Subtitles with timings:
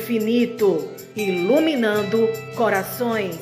[0.00, 2.26] infinito, iluminando
[2.56, 3.38] corações.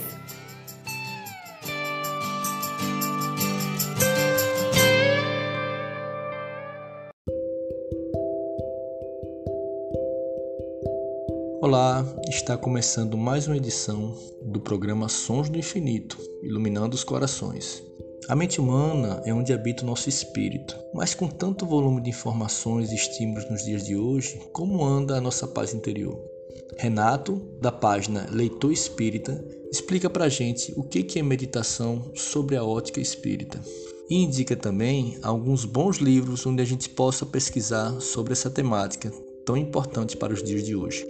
[11.63, 14.13] Olá, está começando mais uma edição
[14.43, 17.85] do programa Sons do Infinito, iluminando os corações.
[18.29, 22.91] A mente humana é onde habita o nosso espírito, mas com tanto volume de informações
[22.91, 26.38] e estímulos nos dias de hoje, como anda a nossa paz interior?
[26.77, 33.01] Renato, da página Leitor Espírita, explica pra gente o que é meditação sobre a ótica
[33.01, 33.61] espírita.
[34.09, 39.13] E indica também alguns bons livros onde a gente possa pesquisar sobre essa temática
[39.45, 41.07] tão importante para os dias de hoje.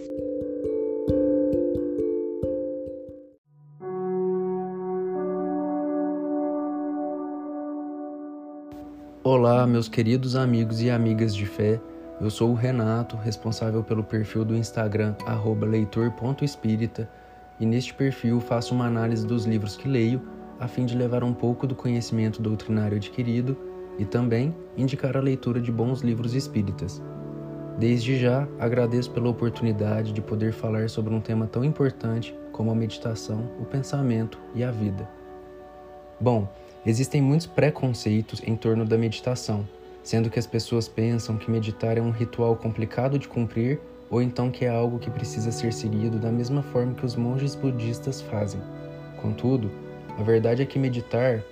[9.23, 11.79] Olá, meus queridos amigos e amigas de fé.
[12.21, 15.15] Eu sou o Renato, responsável pelo perfil do Instagram
[15.61, 17.09] leitor.espírita,
[17.59, 20.21] e neste perfil faço uma análise dos livros que leio,
[20.59, 23.57] a fim de levar um pouco do conhecimento doutrinário adquirido
[23.97, 27.01] e também indicar a leitura de bons livros espíritas.
[27.77, 32.75] Desde já, agradeço pela oportunidade de poder falar sobre um tema tão importante como a
[32.75, 35.09] meditação, o pensamento e a vida.
[36.19, 36.49] Bom,
[36.85, 39.67] Existem muitos preconceitos em torno da meditação,
[40.09, 43.79] sendo que as pessoas pensam que meditar é um ritual complicado de cumprir
[44.09, 47.53] ou então que é algo que precisa ser seguido da mesma forma que os monges
[47.53, 48.59] budistas fazem.
[49.21, 49.69] Contudo,
[50.17, 51.43] a verdade é que meditar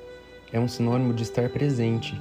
[0.51, 2.19] é um sinônimo de estar presente,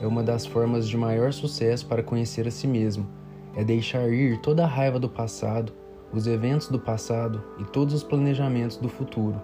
[0.00, 3.06] é uma das formas de maior sucesso para conhecer a si mesmo,
[3.54, 5.72] é deixar ir toda a raiva do passado,
[6.12, 9.40] os eventos do passado e todos os planejamentos do futuro.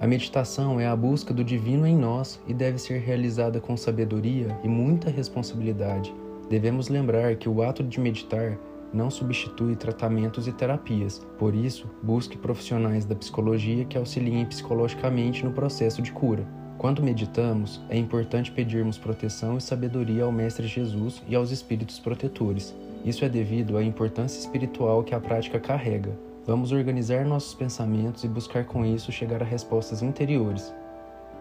[0.00, 4.56] A meditação é a busca do divino em nós e deve ser realizada com sabedoria
[4.62, 6.14] e muita responsabilidade.
[6.48, 8.56] Devemos lembrar que o ato de meditar
[8.94, 15.50] não substitui tratamentos e terapias, por isso, busque profissionais da psicologia que auxiliem psicologicamente no
[15.50, 16.46] processo de cura.
[16.78, 22.72] Quando meditamos, é importante pedirmos proteção e sabedoria ao Mestre Jesus e aos espíritos protetores.
[23.04, 26.27] Isso é devido à importância espiritual que a prática carrega.
[26.48, 30.74] Vamos organizar nossos pensamentos e buscar com isso chegar a respostas interiores.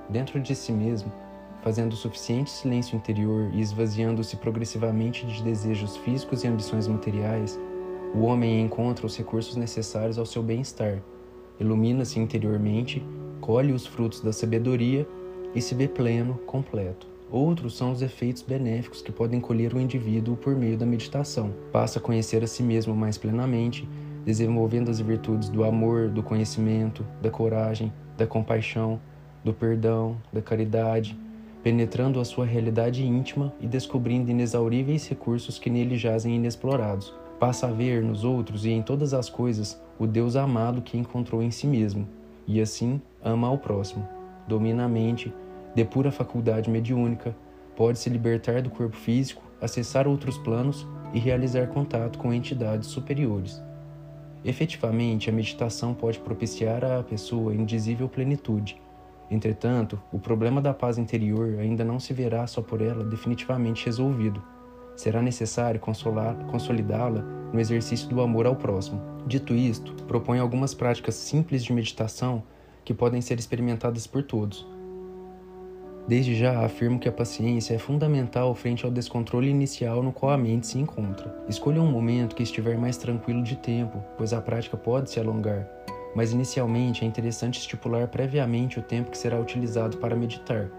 [0.10, 1.10] Dentro de si mesmo,
[1.62, 7.58] fazendo o suficiente silêncio interior e esvaziando-se progressivamente de desejos físicos e ambições materiais,
[8.14, 11.02] o homem encontra os recursos necessários ao seu bem-estar,
[11.58, 13.02] ilumina-se interiormente,
[13.40, 15.08] colhe os frutos da sabedoria
[15.56, 17.08] e se vê pleno, completo.
[17.32, 21.54] Outros são os efeitos benéficos que podem colher o indivíduo por meio da meditação.
[21.72, 23.88] Passa a conhecer a si mesmo mais plenamente
[24.28, 29.00] desenvolvendo as virtudes do amor, do conhecimento, da coragem, da compaixão,
[29.42, 31.18] do perdão, da caridade,
[31.64, 37.14] penetrando a sua realidade íntima e descobrindo inexauríveis recursos que nele jazem inexplorados.
[37.40, 41.42] Passa a ver nos outros e em todas as coisas o Deus amado que encontrou
[41.42, 42.06] em si mesmo,
[42.46, 44.06] e assim ama ao próximo.
[44.46, 45.34] Domina a mente,
[45.74, 47.34] depura a faculdade mediúnica,
[47.78, 53.66] pode se libertar do corpo físico, acessar outros planos e realizar contato com entidades superiores.
[54.46, 58.80] Efetivamente, a meditação pode propiciar à pessoa indizível plenitude.
[59.30, 64.42] Entretanto, o problema da paz interior ainda não se verá só por ela definitivamente resolvido.
[64.96, 67.22] Será necessário consolidá-la
[67.52, 69.02] no exercício do amor ao próximo.
[69.28, 72.44] Dito isto, proponho algumas práticas simples de meditação
[72.86, 74.66] que podem ser experimentadas por todos,
[76.08, 80.38] Desde já afirmo que a paciência é fundamental frente ao descontrole inicial no qual a
[80.38, 81.36] mente se encontra.
[81.50, 85.68] Escolha um momento que estiver mais tranquilo de tempo, pois a prática pode se alongar,
[86.16, 90.70] mas inicialmente é interessante estipular previamente o tempo que será utilizado para meditar.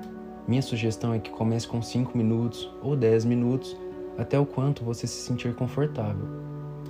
[0.47, 3.77] Minha sugestão é que comece com 5 minutos ou 10 minutos,
[4.17, 6.27] até o quanto você se sentir confortável.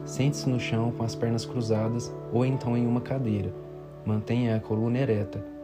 [0.04, 3.52] Sente-se no chão com as pernas cruzadas ou então em uma cadeira.
[4.06, 5.57] Mantenha a coluna ereta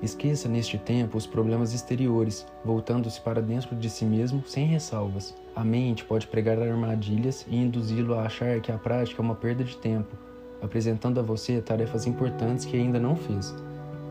[0.00, 5.34] Esqueça neste tempo os problemas exteriores, voltando-se para dentro de si mesmo sem ressalvas.
[5.56, 9.64] A mente pode pregar armadilhas e induzi-lo a achar que a prática é uma perda
[9.64, 10.16] de tempo,
[10.62, 13.52] apresentando a você tarefas importantes que ainda não fez.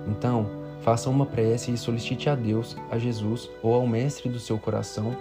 [0.09, 0.45] Então,
[0.81, 5.15] faça uma prece e solicite a Deus, a Jesus ou ao Mestre do seu coração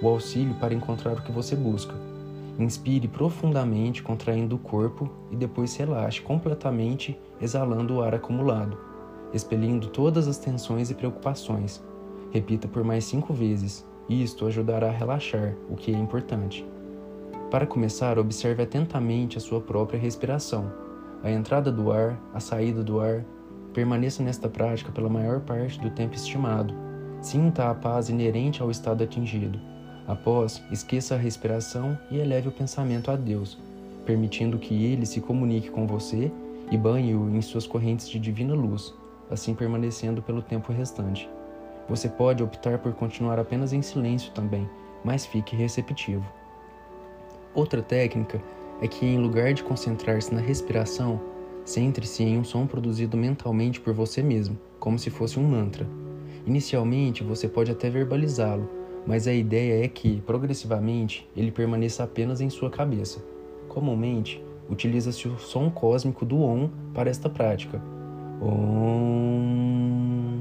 [0.00, 1.94] o auxílio para encontrar o que você busca.
[2.60, 8.91] Inspire profundamente, contraindo o corpo e depois relaxe completamente, exalando o ar acumulado
[9.32, 11.82] expelindo todas as tensões e preocupações.
[12.30, 13.84] Repita por mais cinco vezes.
[14.08, 16.66] Isto ajudará a relaxar, o que é importante.
[17.50, 20.72] Para começar, observe atentamente a sua própria respiração,
[21.22, 23.24] a entrada do ar, a saída do ar.
[23.74, 26.74] Permaneça nesta prática pela maior parte do tempo estimado.
[27.20, 29.58] Sinta a paz inerente ao estado atingido.
[30.06, 33.58] Após, esqueça a respiração e eleve o pensamento a Deus.
[34.04, 36.30] permitindo que ele se comunique com você
[36.70, 38.94] e banhe-o em suas correntes de divina luz,
[39.32, 41.28] assim permanecendo pelo tempo restante.
[41.88, 44.68] Você pode optar por continuar apenas em silêncio também,
[45.04, 46.24] mas fique receptivo.
[47.54, 48.40] Outra técnica
[48.80, 51.20] é que, em lugar de concentrar-se na respiração,
[51.64, 55.86] centre-se em um som produzido mentalmente por você mesmo, como se fosse um mantra.
[56.46, 58.68] Inicialmente, você pode até verbalizá-lo,
[59.06, 63.22] mas a ideia é que, progressivamente, ele permaneça apenas em sua cabeça.
[63.68, 67.80] Comumente, utiliza-se o som cósmico do Om para esta prática.
[68.42, 70.40] Om.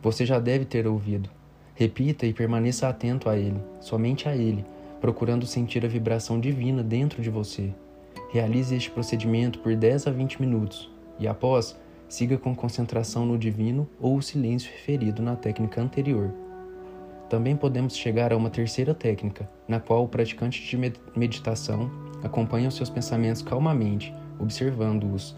[0.00, 1.28] Você já deve ter ouvido.
[1.74, 4.64] Repita e permaneça atento a ele, somente a ele,
[5.00, 7.74] procurando sentir a vibração divina dentro de você.
[8.30, 10.88] Realize este procedimento por 10 a 20 minutos
[11.18, 11.76] e, após,
[12.08, 16.32] siga com concentração no divino ou o silêncio referido na técnica anterior.
[17.28, 21.90] Também podemos chegar a uma terceira técnica, na qual o praticante de meditação
[22.22, 25.34] acompanha os seus pensamentos calmamente, observando-os.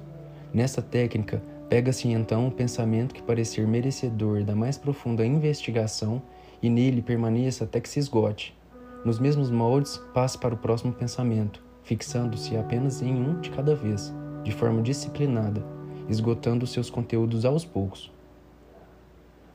[0.53, 6.23] Nesta técnica, pega-se então o pensamento que parecer merecedor da mais profunda investigação
[6.63, 8.57] e nele permaneça até que se esgote.
[9.05, 14.15] Nos mesmos moldes, passe para o próximo pensamento, fixando-se apenas em um de cada vez,
[14.43, 15.63] de forma disciplinada,
[16.09, 18.11] esgotando seus conteúdos aos poucos.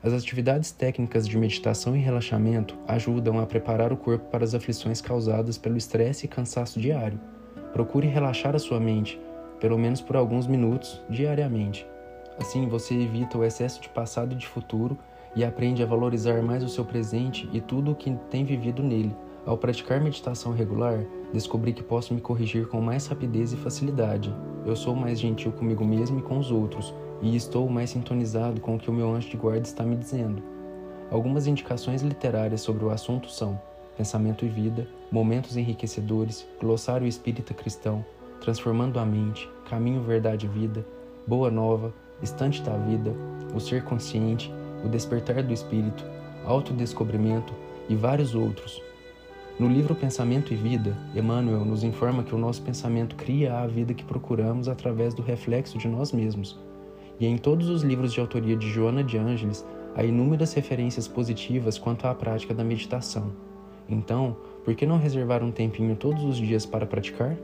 [0.02, 5.00] As atividades técnicas de meditação e relaxamento ajudam a preparar o corpo para as aflições
[5.00, 7.20] causadas pelo estresse e cansaço diário.
[7.72, 9.20] Procure relaxar a sua mente,
[9.60, 11.86] pelo menos por alguns minutos diariamente.
[12.40, 14.96] Assim, você evita o excesso de passado e de futuro
[15.36, 19.14] e aprende a valorizar mais o seu presente e tudo o que tem vivido nele.
[19.44, 24.34] Ao praticar meditação regular, descobri que posso me corrigir com mais rapidez e facilidade.
[24.64, 28.76] Eu sou mais gentil comigo mesmo e com os outros, e estou mais sintonizado com
[28.76, 30.42] o que o meu anjo de guarda está me dizendo.
[31.10, 33.60] Algumas indicações literárias sobre o assunto são
[33.96, 38.04] Pensamento e Vida, Momentos Enriquecedores, Glossário Espírita Cristão,
[38.40, 40.86] Transformando a Mente, Caminho, Verdade e Vida,
[41.26, 41.92] Boa Nova,
[42.22, 43.12] Estante da Vida,
[43.54, 44.52] O Ser Consciente,
[44.84, 46.04] O Despertar do Espírito,
[46.44, 47.52] Autodescobrimento
[47.88, 48.82] e vários outros.
[49.58, 53.92] No livro Pensamento e Vida, Emmanuel nos informa que o nosso pensamento cria a vida
[53.92, 56.58] que procuramos através do reflexo de nós mesmos.
[57.18, 61.76] E em todos os livros de autoria de Joana de Ângeles, há inúmeras referências positivas
[61.76, 63.32] quanto à prática da meditação.
[63.86, 64.34] Então,
[64.64, 67.36] por que não reservar um tempinho todos os dias para praticar?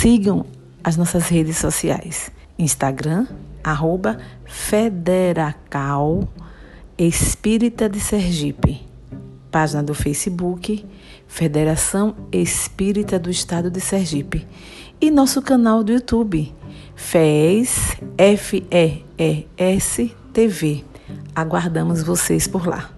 [0.00, 0.46] Sigam
[0.84, 2.30] as nossas redes sociais.
[2.56, 3.26] Instagram,
[3.64, 6.28] arroba Federacal
[6.96, 8.86] Espírita de Sergipe.
[9.50, 10.86] Página do Facebook,
[11.26, 14.46] Federação Espírita do Estado de Sergipe.
[15.00, 16.54] E nosso canal do YouTube,
[16.94, 20.84] FES, F-E-E-S TV.
[21.34, 22.88] Aguardamos vocês por lá.